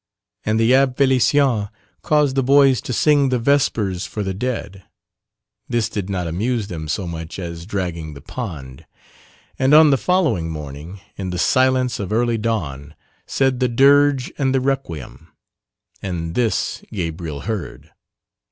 And 0.43 0.59
the 0.59 0.71
Abbé 0.71 0.95
Félicien 0.95 1.69
caused 2.01 2.35
the 2.35 2.41
boys 2.41 2.81
to 2.81 2.91
sing 2.91 3.29
the 3.29 3.37
Vespers 3.37 4.03
for 4.07 4.23
the 4.23 4.33
Dead 4.33 4.81
(this 5.69 5.89
did 5.89 6.09
not 6.09 6.25
amuse 6.25 6.69
them 6.69 6.87
so 6.87 7.05
much 7.05 7.37
as 7.37 7.67
dragging 7.67 8.15
the 8.15 8.19
pond), 8.21 8.87
and 9.59 9.75
on 9.75 9.91
the 9.91 9.97
following 9.97 10.49
morning, 10.49 10.99
in 11.17 11.29
the 11.29 11.37
silence 11.37 11.99
of 11.99 12.11
early 12.11 12.39
dawn, 12.39 12.95
said 13.27 13.59
the 13.59 13.69
Dirge 13.69 14.31
and 14.39 14.55
the 14.55 14.59
Requiem 14.59 15.27
and 16.01 16.33
this 16.33 16.83
Gabriel 16.91 17.41
heard. 17.41 17.91